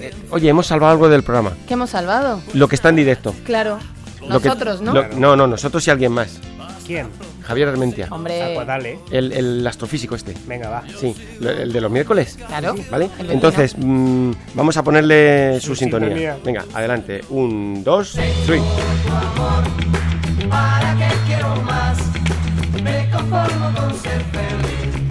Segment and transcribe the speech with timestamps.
[0.00, 1.52] eh, oye, hemos salvado algo del programa.
[1.68, 2.40] ¿Qué hemos salvado?
[2.54, 3.34] Lo que está en directo.
[3.44, 3.78] Claro.
[4.28, 4.92] Lo que- Nosotros, ¿no?
[4.94, 6.38] lo- no, no, nosotros y alguien más.
[6.86, 7.08] ¿Quién?
[7.42, 8.08] Javier Armentia.
[8.10, 8.42] Hombre.
[8.42, 8.98] Ah, pues dale.
[9.10, 10.34] El, el astrofísico este.
[10.46, 10.82] Venga, va.
[11.00, 12.36] Sí, el de los miércoles.
[12.46, 12.74] Claro.
[12.90, 13.10] ¿Vale?
[13.28, 16.08] Entonces, mm, vamos a ponerle su, Su sintonía.
[16.08, 16.36] sintonía.
[16.44, 17.22] Venga, adelante.
[17.30, 18.60] Un, dos, three.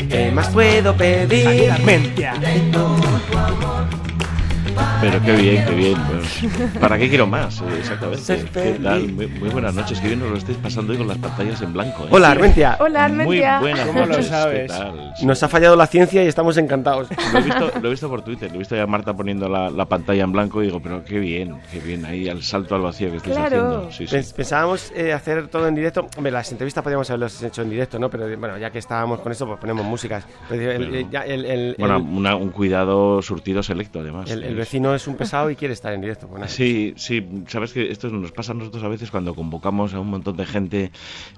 [0.09, 1.71] ¿Qué más puedo pedir?
[1.71, 2.33] Armentia.
[5.01, 5.95] Pero qué bien, qué bien.
[6.79, 7.61] ¿Para qué quiero más?
[7.61, 8.45] Eh, Exactamente.
[8.53, 9.07] ¿Qué tal?
[9.13, 9.99] Muy, muy buenas noches.
[9.99, 12.03] Qué bien nos lo estáis pasando hoy con las pantallas en blanco.
[12.03, 12.07] ¿eh?
[12.11, 12.77] Hola, Armentia.
[12.81, 13.59] Hola, Muy Armentia.
[13.61, 14.27] buenas ¿Cómo lo noches.
[14.27, 14.61] sabes?
[14.61, 15.13] ¿Qué tal?
[15.17, 15.25] Sí.
[15.25, 17.07] Nos ha fallado la ciencia y estamos encantados.
[17.31, 19.47] Lo he, visto, lo he visto por Twitter, lo he visto ya a Marta poniendo
[19.47, 22.75] la, la pantalla en blanco y digo, pero qué bien, qué bien, ahí al salto
[22.75, 23.55] al vacío que estáis Claro.
[23.87, 23.91] haciendo.
[23.91, 24.15] Sí, sí.
[24.15, 26.07] Pens- Pensábamos eh, hacer todo en directo.
[26.17, 28.09] Hombre, las entrevistas podríamos haberlas hecho en directo, ¿no?
[28.09, 30.25] Pero bueno, ya que estábamos con eso, pues ponemos músicas.
[30.49, 34.29] Pero el, el- ya el- el- Bueno, el- una- un cuidado surtido selecto, además.
[34.29, 36.27] el- vecino es un pesado y quiere estar en directo.
[36.31, 36.47] nada.
[36.47, 40.09] Sí, sí, sabes que esto nos pasa a nosotros a veces cuando convocamos a un
[40.11, 40.91] montón de gente.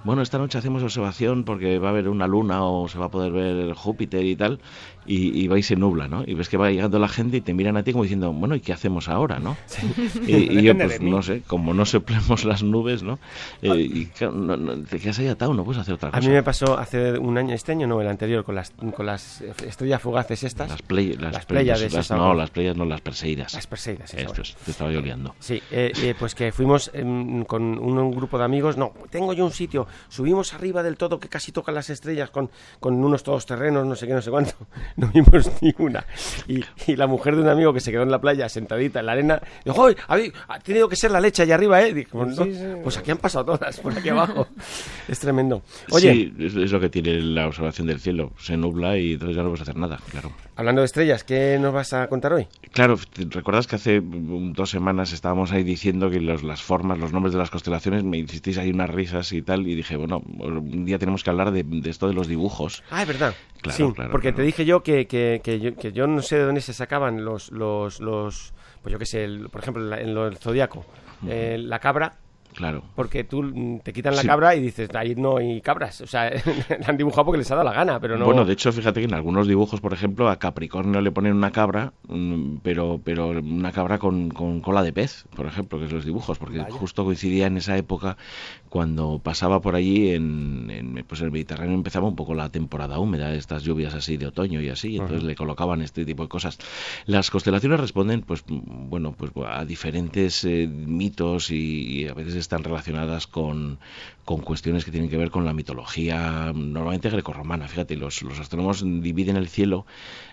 [0.04, 3.10] Bueno, esta noche hacemos observación porque va a haber una luna o se va a
[3.10, 4.60] poder ver Júpiter y tal,
[5.06, 6.24] y, y va y se nubla, ¿no?
[6.26, 8.54] Y ves que va llegando la gente y te miran a ti como diciendo, bueno,
[8.54, 9.56] ¿y qué hacemos ahora, no?
[10.26, 13.18] Y, y yo, pues no sé, como no soplemos las nubes, ¿no?
[13.62, 16.28] Eh, y claro, no- no, te quedas ahí atado, no puedes hacer otra A cosa.
[16.28, 19.40] mí me pasó hace un año, este año no, el anterior, con las, con las
[19.66, 20.68] estrellas fugaces estas.
[20.68, 22.34] Las, play, las, esas, no, ¿no?
[22.34, 23.54] las playas no, las perseidas.
[23.54, 24.20] Las Perseidas, eso.
[24.26, 25.34] Esto es, te estaba yo liando.
[25.38, 28.76] Sí, eh, eh, pues que fuimos em, con un, un grupo de amigos.
[28.76, 29.86] No, tengo yo un sitio.
[30.08, 34.06] Subimos arriba del todo que casi tocan las estrellas con, con unos todoterrenos, no sé
[34.06, 34.52] qué, no sé cuánto.
[34.96, 36.04] No vimos ni una.
[36.46, 39.06] Y, y la mujer de un amigo que se quedó en la playa sentadita en
[39.06, 39.88] la arena dijo:
[40.48, 41.92] Ha tenido que ser la leche allá arriba, ¿eh?
[41.94, 42.64] Dijo, "No, Sí, sí.
[42.82, 44.48] Pues aquí han pasado todas, por aquí abajo.
[45.08, 45.62] es tremendo.
[45.90, 48.32] Oye, Sí, es, es lo que tiene la observación del cielo.
[48.38, 50.32] Se nubla y entonces ya no puedes hacer nada, claro.
[50.56, 52.46] hablando de estrellas, ¿qué nos vas a contar hoy?
[52.72, 57.12] Claro, ¿te ¿recuerdas que hace dos semanas estábamos ahí diciendo que los, las formas, los
[57.12, 60.84] nombres de las constelaciones, me hicisteis ahí unas risas y tal, y dije, bueno, un
[60.84, 62.82] día tenemos que hablar de, de esto de los dibujos.
[62.90, 63.34] Ah, es verdad.
[63.60, 64.36] Claro, sí, claro, porque claro.
[64.38, 67.24] te dije yo que, que, que yo que yo no sé de dónde se sacaban
[67.24, 68.52] los, los, los
[68.82, 70.84] pues yo qué sé, el- por ejemplo, en en lo del zodiaco,
[71.28, 72.16] eh, la cabra,
[72.54, 72.82] Claro.
[72.94, 74.26] porque tú mm, te quitan la Sí.
[74.26, 76.00] cabra y dices, ahí no hay cabras.
[76.00, 76.30] O sea,
[76.68, 78.24] la han dibujado porque les ha dado la gana, pero no.
[78.24, 81.50] Bueno, de hecho, fíjate que en algunos dibujos, por ejemplo, a Capricornio le ponen una
[81.50, 85.92] cabra, mm, pero, pero una cabra con, con cola de pez, por ejemplo, que es
[85.92, 88.16] los dibujos, porque justo coincidía en esa época
[88.68, 93.34] cuando pasaba por allí en, en, pues el Mediterráneo empezaba un poco la temporada húmeda,
[93.34, 96.58] estas lluvias así de otoño y así, y entonces le colocaban este tipo de cosas.
[97.06, 102.34] Las constelaciones responden, pues, mm, bueno, pues a diferentes eh, mitos y, y a veces
[102.42, 103.78] están relacionadas con,
[104.24, 107.68] con cuestiones que tienen que ver con la mitología normalmente grecorromana.
[107.68, 109.86] Fíjate, los, los astrónomos dividen el cielo.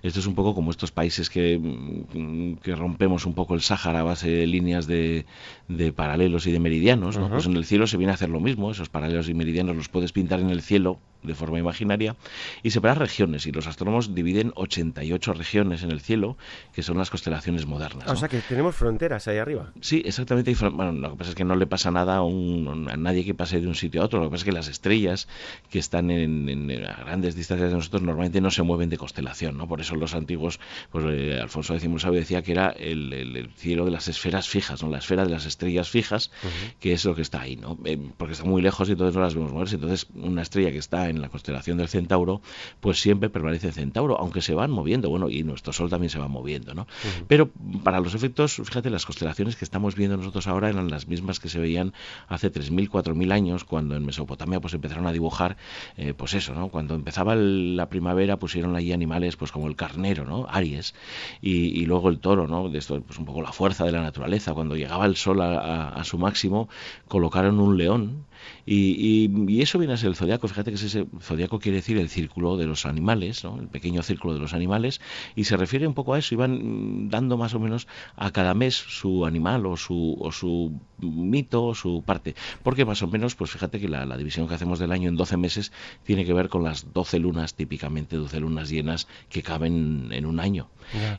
[0.03, 4.01] Esto es un poco como estos países que, mm, que rompemos un poco el Sáhara
[4.01, 5.25] a base de líneas de,
[5.67, 7.17] de paralelos y de meridianos.
[7.17, 7.29] ¿no?
[7.29, 8.71] Pues en el cielo se viene a hacer lo mismo.
[8.71, 12.15] Esos paralelos y meridianos los puedes pintar en el cielo de forma imaginaria
[12.63, 13.45] y separar regiones.
[13.47, 16.37] Y los astrónomos dividen 88 regiones en el cielo,
[16.73, 18.05] que son las constelaciones modernas.
[18.07, 19.71] Ah, o sea, que tenemos fronteras ahí arriba.
[19.81, 20.53] Sí, exactamente.
[20.71, 23.33] Bueno, lo que pasa es que no le pasa nada a, un- a nadie que
[23.33, 24.19] pase de un sitio a otro.
[24.19, 25.27] Lo que pasa es que las estrellas
[25.69, 29.57] que están en, en- a grandes distancias de nosotros normalmente no se mueven de constelación,
[29.57, 29.67] ¿no?
[29.67, 30.59] Por eso los antiguos,
[30.91, 34.47] pues eh, Alfonso X Sabio decía que era el, el- el cielo de las esferas
[34.47, 34.89] fijas, ¿no?
[34.89, 36.31] La esfera de las estrellas fijas,
[36.79, 37.77] que es lo que está ahí, ¿no?
[37.85, 39.75] Eh, porque está muy lejos y entonces no las vemos moverse.
[39.75, 42.41] Entonces, una estrella que está en la constelación del Centauro,
[42.79, 45.09] pues siempre permanece en Centauro, aunque se van moviendo.
[45.09, 46.87] Bueno, y nuestro Sol también se va moviendo, ¿no?
[47.27, 47.49] Pero
[47.83, 51.49] para los efectos, fíjate, las constelaciones que estamos viendo nosotros ahora eran las mismas que
[51.49, 51.93] se veían
[52.27, 55.57] hace 3.000, 4.000 años, cuando en Mesopotamia pues empezaron a dibujar,
[55.97, 56.69] eh, pues eso, ¿no?
[56.69, 60.45] Cuando empezaba el- la primavera pusieron ahí animales pues como el carnero, ¿no?
[60.49, 60.93] Aries,
[61.41, 62.69] y, y luego el toro, ¿no?
[62.69, 64.53] De esto, pues un poco la fuerza de la naturaleza.
[64.53, 66.69] Cuando llegaba el sol a, a- a su máximo,
[67.07, 68.25] colocaron un león,
[68.65, 70.47] y, y- y eso viene a ser el zodiaco.
[70.47, 73.59] Fíjate que es ese zodiaco quiere decir el círculo de los animales, ¿no?
[73.59, 75.01] el pequeño círculo de los animales,
[75.35, 76.33] y se refiere un poco a eso.
[76.35, 80.79] Iban mm, dando más o menos a cada mes su animal o su, o su
[80.99, 82.35] mito o su parte.
[82.63, 85.15] Porque más o menos, pues fíjate que la, la división que hacemos del año en
[85.15, 85.71] 12 meses
[86.03, 90.39] tiene que ver con las 12 lunas, típicamente 12 lunas llenas que caben en un
[90.39, 90.69] año.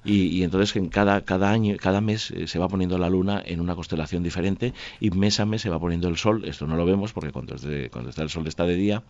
[0.05, 3.41] Y, y entonces en cada, cada año, cada mes eh, se va poniendo la luna
[3.45, 6.45] en una constelación diferente y mes a mes se va poniendo el sol.
[6.45, 9.03] Esto no lo vemos porque cuando, es de- cuando está el sol está de día,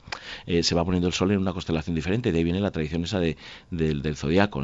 [0.46, 2.32] eh, se va poniendo el sol en una constelación diferente.
[2.32, 3.36] De ahí viene la tradición esa de,
[3.70, 4.62] del, del zodiaco.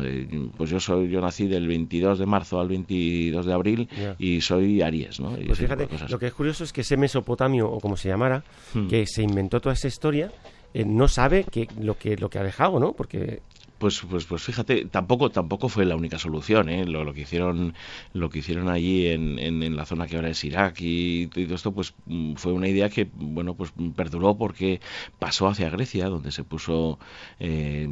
[0.56, 3.88] pues yo soy, yo nací del 22 de marzo al 22 de abril
[4.18, 5.38] y soy Aries, ¿no?
[5.38, 8.42] Y Pues fíjate, lo que es curioso es que ese Mesopotamio, o como se llamara,
[8.74, 8.88] Hmm.
[8.88, 10.30] que se inventó toda esa historia,
[10.74, 12.92] eh, no sabe que, lo, que, lo que ha dejado, ¿no?
[12.92, 13.40] Porque
[13.78, 16.86] Pues, pues, pues fíjate, tampoco, tampoco fue la única solución, ¿eh?
[16.86, 17.74] lo, que hicieron,
[18.14, 21.72] lo que hicieron allí en, en, la zona que ahora es Irak y todo esto,
[21.72, 24.80] pues mm, fue una idea que, bueno, pues perduró porque
[25.18, 26.98] pasó hacia Grecia, donde se puso
[27.38, 27.86] eh,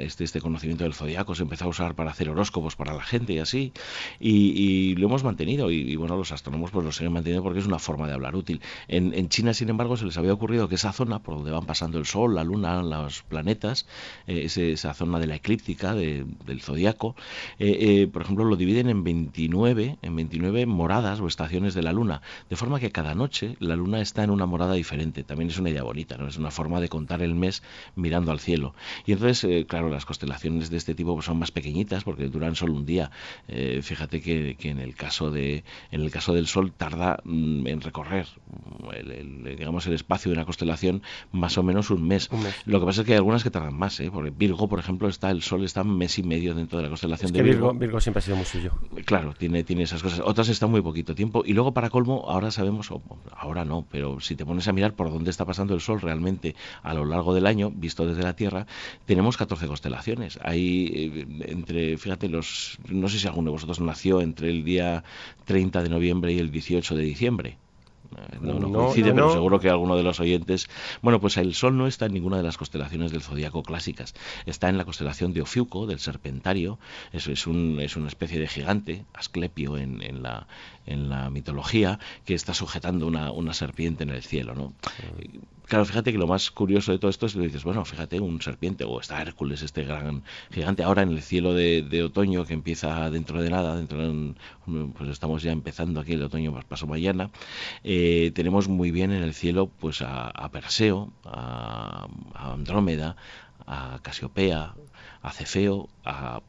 [0.00, 3.34] este, este conocimiento del zodiaco, se empezó a usar para hacer horóscopos para la gente
[3.34, 3.72] y así,
[4.20, 7.78] y, lo hemos mantenido, y, bueno, los astrónomos pues lo siguen manteniendo porque es una
[7.78, 8.62] forma de hablar útil.
[8.88, 11.66] En, en, China, sin embargo, se les había ocurrido que esa zona, por donde van
[11.66, 13.86] pasando el Sol, la Luna, los planetas,
[14.26, 17.16] eh, esa zona de la eclíptica, del zodiaco,
[17.58, 21.92] eh, eh, por ejemplo, lo dividen en 29, en 29 moradas o estaciones de la
[21.92, 25.24] Luna, de forma que cada noche la Luna está en una morada diferente.
[25.24, 26.28] También es una idea bonita, ¿no?
[26.28, 27.62] Es una forma de contar el mes
[27.96, 28.74] mirando al cielo.
[29.06, 32.74] Y entonces, claro, las constelaciones de este tipo pues, son más pequeñitas porque duran solo
[32.74, 33.10] un día.
[33.82, 38.26] fíjate que, en el caso de en el caso del Sol tarda mm, en recorrer
[38.94, 42.28] el, digamos el espacio de una constelación más o menos un mes.
[42.66, 44.10] Lo que pasa es que hay algunas que tardan más, ¿eh?
[44.12, 46.90] porque Virgo, por ejemplo, está el Sol está un mes y medio dentro de la
[46.90, 47.72] constelación de Virgo.
[47.72, 48.00] Virgo.
[48.00, 48.72] siempre ha sido muy suyo.
[49.06, 50.20] Claro, tiene, tiene esas cosas.
[50.20, 51.42] Otras están muy poquito tiempo.
[51.46, 52.90] Y luego, para colmo, ahora sabemos,
[53.34, 56.54] ahora no, pero si te pones a mirar por dónde está pasando el Sol realmente
[56.82, 58.66] a lo largo del año, visto desde la Tierra,
[59.06, 60.38] tenemos 14 constelaciones.
[60.42, 65.02] Hay eh, entre, fíjate, los no sé si alguno de vosotros nació entre el día
[65.46, 67.56] 30 de noviembre y el 18 de diciembre.
[68.40, 70.68] No, no, coincide, pero seguro que alguno de los oyentes.
[71.00, 74.14] Bueno, pues el Sol no está en ninguna de las constelaciones del zodiaco clásicas.
[74.46, 76.78] Está en la constelación de Ofiuco, del Serpentario.
[77.12, 80.46] Es, un, es una especie de gigante, Asclepio en, en, la,
[80.86, 84.72] en la mitología, que está sujetando una, una serpiente en el cielo, ¿no?
[85.72, 88.42] Claro, fíjate que lo más curioso de todo esto es que dices, bueno, fíjate, un
[88.42, 93.08] serpiente, o está Hércules, este gran gigante, ahora en el cielo de, otoño que empieza
[93.08, 94.34] dentro de nada, dentro de
[94.66, 97.30] pues estamos ya empezando aquí el otoño, paso mañana,
[97.84, 103.16] eh, tenemos muy bien en el cielo pues a, Perseo, a, a Andrómeda,
[103.66, 104.74] a Casiopea,
[105.22, 106.42] a Cefeo, a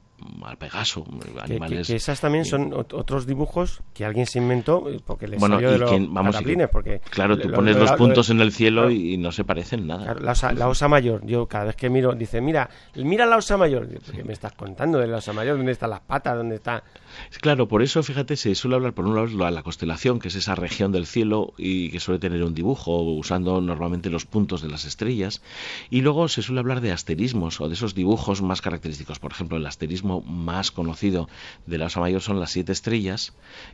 [0.46, 1.06] al Pegaso,
[1.42, 1.88] animales.
[1.88, 5.72] Que, esas también son otros dibujos que alguien se inventó eh, porque les bueno, salió
[5.72, 6.36] de vamos,
[6.72, 10.16] porque claro, tú pones los puntos en el cielo y no se parecen nada.
[10.16, 13.88] la, osa, mayor, yo cada vez que miro, dice, mira, mira la osa mayor.
[13.88, 15.58] ¿Qué me estás contando de la osa mayor?
[15.58, 16.36] ¿Dónde están las patas?
[16.36, 16.84] ¿Dónde está?
[17.42, 20.36] Claro, por eso, fíjate, se suele hablar por un lado de la constelación, que es
[20.36, 24.70] esa región del cielo y que suele tener un dibujo usando normalmente los puntos de
[24.70, 25.42] las estrellas.
[25.90, 29.20] Y luego se suele hablar de asterismos o de esos dibujos más característicos.
[29.20, 31.30] Por ejemplo, el asterismo más conocido
[31.66, 33.34] de la Osa Mayor son las siete estrellas,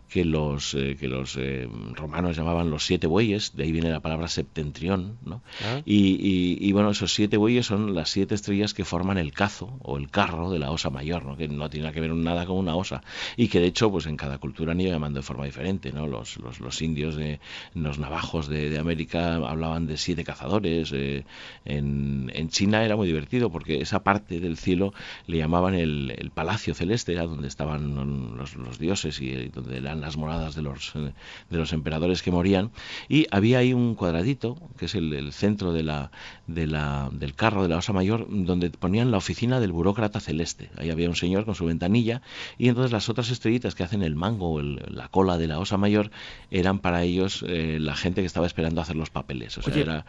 [0.09, 3.99] que los, eh, que los eh, romanos llamaban los siete bueyes, de ahí viene la
[3.99, 5.17] palabra septentrión.
[5.23, 5.41] ¿no?
[5.63, 5.81] Ah.
[5.85, 10.09] Y, bueno, esos siete bueyes son las siete estrellas que forman el cazo o el
[10.09, 11.37] carro de la Osa Mayor, ¿no?
[11.37, 13.01] que no tiene que ver nada con una osa
[13.37, 16.07] y que de hecho pues en cada cultura han ido llamando de forma diferente no
[16.07, 17.39] los, los, los indios de
[17.73, 21.25] los navajos de, de, América hablaban de siete cazadores eh,
[21.65, 24.93] en, en, China era muy divertido porque esa parte del cielo
[25.27, 30.01] le llamaban el, el palacio celeste era donde estaban los, los, dioses y donde eran
[30.01, 32.71] las moradas de los de los emperadores que morían
[33.07, 36.11] y había ahí un cuadradito que es el, el centro de la,
[36.47, 40.69] de la del carro de la osa mayor donde ponían la oficina del burócrata celeste
[40.77, 42.21] ahí había un señor con su ventanilla
[42.57, 46.11] y entonces las otras estrellitas que hacen el mango, la cola de la osa mayor,
[46.51, 49.57] eran para ellos eh, la gente que estaba esperando hacer los papeles.
[49.57, 50.05] O sea, era,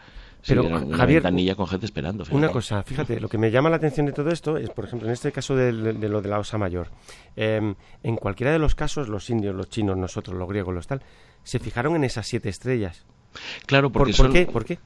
[0.47, 2.23] pero, una Javier, ventanilla con gente esperando.
[2.31, 5.07] Una cosa, fíjate, lo que me llama la atención de todo esto es, por ejemplo,
[5.07, 6.89] en este caso de, lo de la osa mayor,
[7.35, 11.01] em, en cualquiera de los casos, los indios, los chinos, nosotros, los griegos, los tal,
[11.43, 13.05] se fijaron en esas siete estrellas.
[13.65, 14.45] Claro, porque ¿Por, qué?
[14.45, 14.79] ¿Por qué?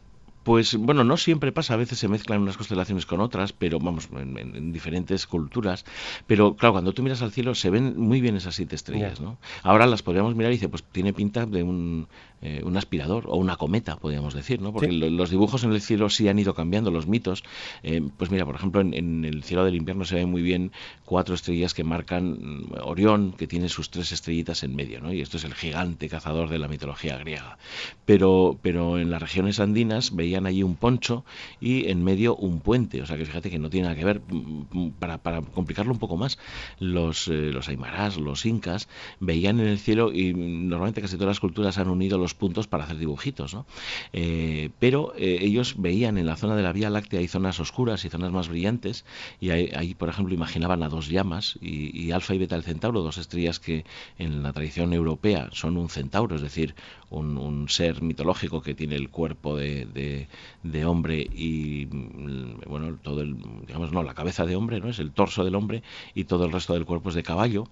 [0.46, 4.10] Pues bueno, no siempre pasa, a veces se mezclan unas constelaciones con otras, pero vamos,
[4.16, 5.86] en, diferentes culturas.
[6.28, 9.40] Pero claro, cuando tú miras al cielo se ven muy bien esas siete estrellas, ¿no?
[9.64, 12.08] Ahora las podríamos mirar y dice, pues tiene pinta de un,
[12.46, 14.72] eh, un aspirador o una cometa, podríamos decir, ¿no?
[14.72, 17.44] Porque los dibujos en el cielo sí han ido cambiando, los mitos.
[17.82, 20.72] Eh, pues mira, por ejemplo, en, el cielo del invierno se ven muy bien
[21.06, 25.12] cuatro estrellas que marcan mm, Orión, que tiene sus tres estrellitas en medio, ¿no?
[25.12, 27.58] Y esto es el gigante cazador de la mitología griega.
[28.06, 31.26] Pero, pero en las regiones andinas veían allí un poncho
[31.60, 34.22] y en medio un puente, o sea que fíjate que no tiene nada que ver.
[34.30, 36.38] Mm, mm, para, para complicarlo un poco más,
[36.80, 38.88] los, eh, los aymarás, los incas,
[39.20, 42.84] veían en el cielo y normalmente casi todas las culturas han unido los puntos para
[42.84, 43.66] hacer dibujitos, ¿no?
[44.14, 48.06] Eh, pero eh, ellos veían en la zona de la Vía Láctea hay zonas oscuras
[48.06, 49.06] y zonas más brillantes
[49.40, 53.18] y ahí, por ejemplo, imaginaban a dos llamas y, Alfa y Beta el Centauro, dos
[53.18, 53.86] estrellas que
[54.18, 56.76] en la tradición europea son un centauro, es decir,
[57.10, 60.28] un, ser mitológico que tiene el cuerpo de, de,
[60.64, 65.00] de hombre y mm, bueno todo el digamos no la cabeza de hombre no es
[65.00, 67.68] el torso del hombre y todo el resto del cuerpo es de caballo.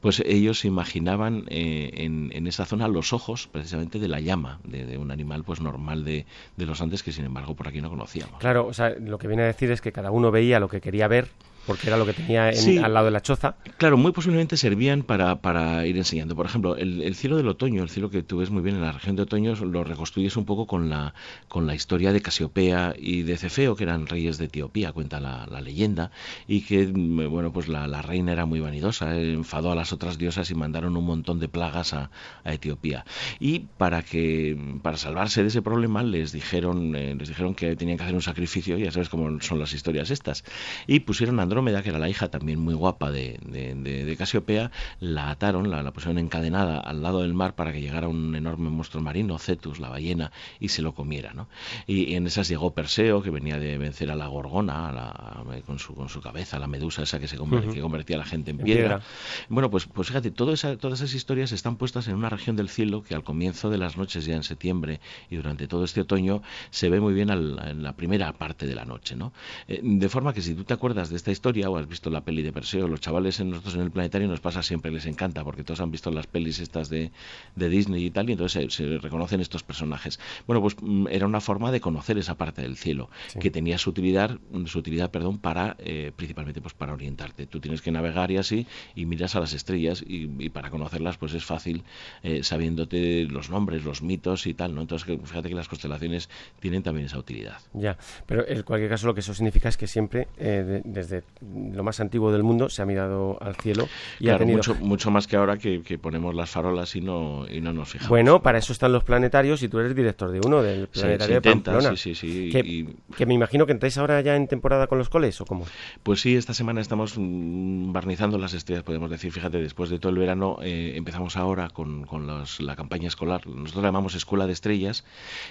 [0.00, 4.98] Pues ellos imaginaban eh, en, en, esa zona los ojos precisamente de la llama de,
[4.98, 6.26] un animal pues normal de,
[6.56, 8.38] de, los Andes que sin embargo por aquí no conocíamos.
[8.38, 10.80] Claro o sea lo que viene a decir es que cada uno veía lo que
[10.80, 11.28] quería ver
[11.66, 13.56] porque era lo que tenía en, al lado de la choza.
[13.78, 16.36] Claro, muy posiblemente servían para, para ir enseñando.
[16.36, 18.82] Por ejemplo, el, el, cielo del otoño, el cielo que tú ves muy bien en
[18.82, 21.14] la región de otoño, lo reconstruyes un poco con la,
[21.48, 25.46] con la historia de Casiopea y de Cefeo, que eran reyes de Etiopía, cuenta la,
[25.46, 26.10] la leyenda,
[26.46, 30.18] y que, mm, bueno, pues la, la, reina era muy vanidosa, enfadó a las otras
[30.18, 32.10] diosas y mandaron un montón de plagas a,
[32.44, 33.04] a Etiopía.
[33.40, 37.98] Y para que, para salvarse de ese problema, les dijeron, eh, les dijeron que tenían
[37.98, 40.44] que hacer un sacrificio, ya sabes cómo son las historias estas,
[40.86, 44.16] y pusieron a Andrómeda, que era la hija también muy guapa de, de, de, de
[44.16, 44.70] Casiopea,
[45.00, 48.68] la ataron, la, la, pusieron encadenada al lado del mar para que llegara un enorme
[48.68, 51.32] monstruo marino, Cetus, la ballena, y se lo comiera.
[51.32, 51.48] ¿no?
[51.86, 55.62] Y, y en esas llegó Perseo, que venía de vencer a la gorgona, a la,
[55.64, 57.76] con, su, con su cabeza, la medusa esa que, se convertía, uh -huh.
[57.76, 58.98] que convertía a la gente en, en piedra.
[58.98, 59.02] piedra.
[59.48, 63.02] Bueno, pues, pues fíjate, esa, todas esas historias están puestas en una región del cielo
[63.02, 66.90] que al comienzo de las noches, ya en septiembre y durante todo este otoño, se
[66.90, 69.16] ve muy bien al, en la primera parte de la noche.
[69.16, 69.32] ¿no?
[69.68, 72.22] Eh, de forma que si tú te acuerdas de esta historia o has visto la
[72.22, 75.44] peli de Perseo, los chavales en nosotros en el planetario nos pasa siempre, les encanta,
[75.44, 77.12] porque todos han visto las pelis estas de,
[77.54, 80.18] de Disney y tal, y entonces se, se, reconocen estos personajes.
[80.46, 83.38] Bueno, pues mm, era una forma de conocer esa parte del cielo, sí.
[83.38, 87.46] que tenía su utilidad, su utilidad perdón, para, eh, principalmente pues para orientarte.
[87.46, 91.16] Tú tienes que navegar y así, y miras a las estrellas, y, y para conocerlas
[91.16, 91.84] pues es fácil
[92.22, 94.80] eh, sabiéndote los nombres, los mitos y tal, ¿no?
[94.80, 96.28] Entonces fíjate que las constelaciones
[96.60, 97.58] tienen también esa utilidad.
[97.72, 101.22] Ya, pero en cualquier caso lo que eso significa es que siempre, eh, de, desde
[101.40, 103.88] lo más antiguo del mundo, se ha mirado al cielo
[104.18, 104.56] y claro, ha tenido...
[104.58, 107.90] mucho, mucho más que ahora que, que, ponemos las farolas y no, y no nos
[107.90, 108.08] fijamos.
[108.08, 111.26] Bueno, para eso están los planetarios y tú eres director de uno, del planetario se,
[111.26, 111.96] se intenta, de Pamplona.
[111.96, 112.50] Sí, sí, sí.
[112.50, 112.96] Que, y...
[113.16, 115.66] que, me imagino que entráis ahora ya en temporada con los coles, ¿o cómo?
[116.02, 119.32] Pues sí, esta semana estamos mm, barnizando las estrellas, podemos decir.
[119.32, 123.46] Fíjate, después de todo el verano eh, empezamos ahora con, con los, la campaña escolar.
[123.46, 125.04] Nosotros la llamamos Escuela de Estrellas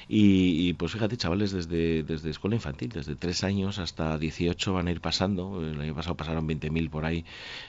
[0.07, 4.87] y, y, pues fíjate, chavales, desde, desde escuela infantil, desde 3 años hasta 18 van
[4.87, 5.61] a ir pasando.
[5.73, 7.25] El año pasado pasaron 20.000 por ahí.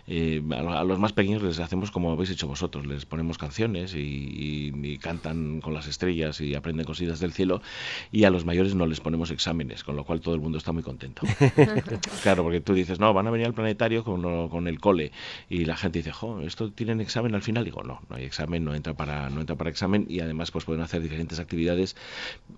[0.06, 3.94] Eh, a, a, los más pequeños les hacemos como habéis hecho vosotros, les ponemos canciones
[3.94, 7.60] y, y, y, cantan con las estrellas y aprenden cositas del cielo
[8.12, 10.72] y a los mayores no les ponemos exámenes, con lo cual todo el mundo está
[10.72, 11.22] muy contento.
[12.22, 15.12] claro, porque tú dices, no, van a venir al planetario con, con el cole
[15.48, 17.64] y la gente dice, jo, ¿esto tienen examen al final?
[17.64, 20.64] Digo, no, no hay examen, no entra para, no entra para examen y además pues
[20.64, 21.96] pueden hacer diferentes actividades.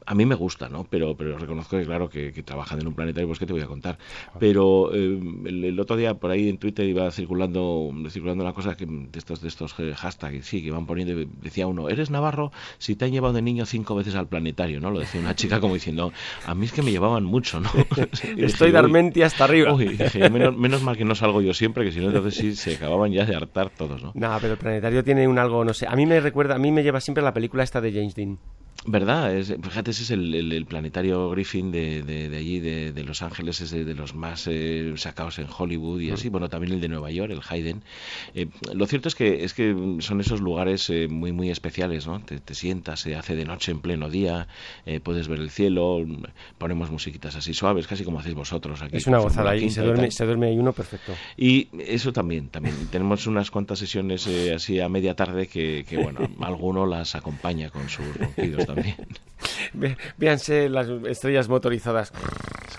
[0.07, 0.85] A mí me gusta, ¿no?
[0.85, 3.63] Pero, pero reconozco que claro que, que trabajan en un planetario, pues qué te voy
[3.63, 3.99] a contar.
[4.39, 8.77] Pero eh, el, el, otro día por ahí en Twitter iba circulando, circulando una cosa
[8.77, 12.97] que de estos, de estos hashtags, sí, que van poniendo, decía uno, ¿eres Navarro si
[12.97, 14.81] te han llevado de niño cinco veces al planetario?
[14.81, 14.91] ¿no?
[14.91, 16.13] Lo decía una chica como diciendo,
[16.47, 17.71] a mí es que me llevaban mucho, ¿no?
[18.37, 19.73] Estoy de Armentia hasta arriba.
[19.73, 22.55] Uy, dije, menos, menos, mal que no salgo yo siempre, que si no, entonces sí
[22.55, 24.13] se acababan ya de hartar todos, ¿no?
[24.15, 26.73] No, pero el planetario tiene un algo, no sé, a mí me recuerda, a mí
[26.73, 28.39] me lleva siempre la película esta de James Dean.
[28.87, 29.35] ¿Verdad?
[29.37, 33.05] Es, fíjate, ese es el, el, el planetario Griffin de, de, de allí, de, de,
[33.05, 36.29] Los Ángeles, es de, los más eh, sacados en Hollywood y así.
[36.29, 36.33] Mm.
[36.33, 37.83] Bueno, también el de Nueva York, el Hayden.
[38.35, 42.21] Eh, lo cierto es que, es que son esos lugares eh, muy, muy especiales, ¿no?
[42.21, 44.47] Te, te, sientas, se hace de noche en pleno día,
[44.87, 46.05] eh, puedes ver el cielo,
[46.57, 48.97] ponemos musiquitas así suaves, casi como hacéis vosotros aquí.
[48.97, 51.15] Es una gozada ahí, se duerme, se duerme ahí uno perfecto.
[51.37, 52.77] Y eso también, también.
[52.93, 57.71] Tenemos unas cuantas sesiones eh, así a media tarde que, que, bueno, alguno las acompaña
[57.71, 58.97] con sus ronquidos también.
[60.17, 62.13] Véanse las estrellas motorizadas.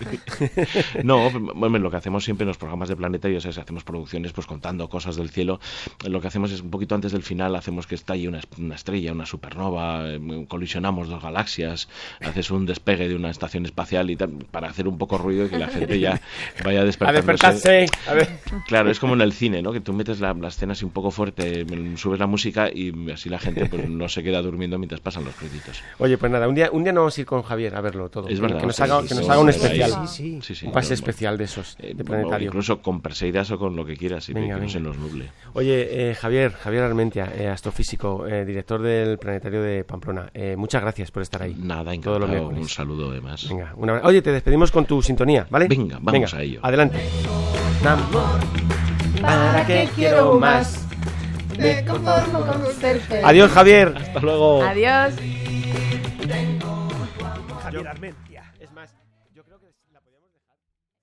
[1.04, 4.46] No, bueno, lo que hacemos siempre en los programas de planetarios es hacemos producciones pues
[4.46, 5.60] contando cosas del cielo.
[6.06, 9.12] Lo que hacemos es un poquito antes del final hacemos que estalle una, una estrella,
[9.12, 11.88] una supernova, eh, colisionamos dos galaxias,
[12.20, 15.48] haces un despegue de una estación espacial y tal, para hacer un poco ruido y
[15.48, 16.20] que la gente ya
[16.64, 17.30] vaya despertándose.
[17.30, 18.40] A despertarse, a ver.
[18.66, 19.72] Claro, es como en el cine, ¿no?
[19.72, 21.66] Que tú metes la, la escena así un poco fuerte,
[21.96, 25.34] subes la música y así la gente pues no se queda durmiendo mientras pasan los
[25.34, 25.82] créditos.
[25.98, 28.08] Oye, pues nada, un día, un día nos vamos a ir con Javier a verlo
[28.08, 28.28] todo.
[28.28, 28.60] Es verdad.
[28.60, 29.89] Que nos haga, que nos haga un especial.
[30.06, 30.54] Sí, sí.
[30.54, 32.48] sí, un pase especial de esos, eh, de planetario.
[32.48, 35.30] incluso con Perseidas o con lo que quieras, y venga, que no se nos nuble.
[35.54, 40.30] Oye, eh, Javier, Javier Armentia, eh, astrofísico, eh, director del Planetario de Pamplona.
[40.34, 41.54] Eh, muchas gracias por estar ahí.
[41.58, 42.26] Nada, encantado.
[42.26, 43.48] Todo un saludo además.
[43.48, 44.00] Venga, una...
[44.04, 45.68] Oye, te despedimos con tu sintonía, ¿vale?
[45.68, 46.60] Venga, vamos venga, a ello.
[46.62, 46.98] Adelante.
[49.20, 50.86] ¿Para qué quiero más?
[51.58, 53.24] Me conformo con ser feliz.
[53.24, 53.94] Adiós, Javier.
[53.96, 54.62] Hasta luego.
[54.62, 55.14] Adiós.
[57.62, 58.29] Javier Armentia.